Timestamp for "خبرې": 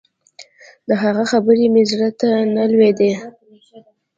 1.31-1.65